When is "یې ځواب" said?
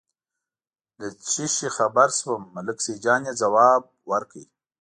3.27-3.81